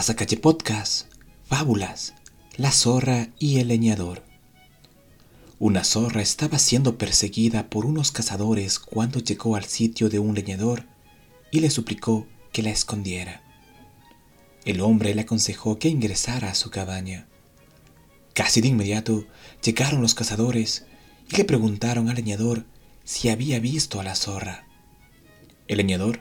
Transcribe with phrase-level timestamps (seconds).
[0.00, 1.12] Pasacalle Podcast,
[1.44, 2.14] Fábulas,
[2.56, 4.22] La zorra y el leñador.
[5.58, 10.86] Una zorra estaba siendo perseguida por unos cazadores cuando llegó al sitio de un leñador
[11.50, 13.42] y le suplicó que la escondiera.
[14.64, 17.28] El hombre le aconsejó que ingresara a su cabaña.
[18.32, 19.26] Casi de inmediato
[19.62, 20.86] llegaron los cazadores
[21.30, 22.64] y le preguntaron al leñador
[23.04, 24.66] si había visto a la zorra.
[25.68, 26.20] El leñador,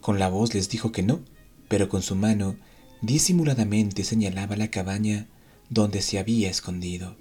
[0.00, 1.20] con la voz, les dijo que no,
[1.68, 2.56] pero con su mano
[3.00, 5.26] disimuladamente señalaba la cabaña
[5.70, 7.16] donde se había escondido.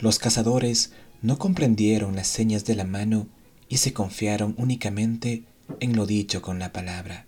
[0.00, 3.28] Los cazadores no comprendieron las señas de la mano
[3.68, 5.44] y se confiaron únicamente
[5.80, 7.26] en lo dicho con la palabra.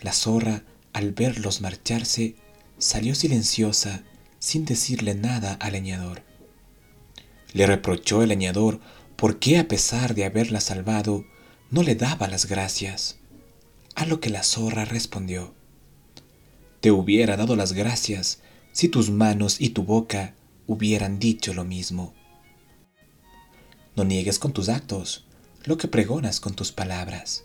[0.00, 2.34] La zorra, al verlos marcharse,
[2.78, 4.02] salió silenciosa
[4.38, 6.22] sin decirle nada al leñador.
[7.52, 8.80] Le reprochó el leñador
[9.16, 11.24] por qué a pesar de haberla salvado,
[11.70, 13.18] no le daba las gracias.
[13.94, 15.54] A lo que la zorra respondió,
[16.82, 18.40] Te hubiera dado las gracias
[18.72, 20.34] si tus manos y tu boca
[20.66, 22.12] hubieran dicho lo mismo.
[23.94, 25.24] No niegues con tus actos
[25.64, 27.44] lo que pregonas con tus palabras.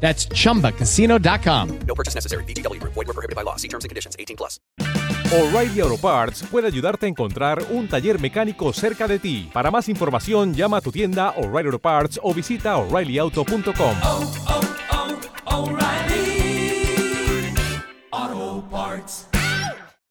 [0.00, 1.78] That's chumbacasino.com.
[1.86, 2.44] No purchase necessary.
[2.78, 2.94] Group.
[2.94, 3.56] Void were prohibited by law.
[3.56, 4.16] See terms and conditions.
[4.18, 4.58] 18 plus.
[5.30, 9.50] O'Reilly Auto Parts puede ayudarte a encontrar un taller mecánico cerca de ti.
[9.52, 14.47] Para más información, llama a tu tienda O'Reilly Auto Parts o visita oreillyauto.com.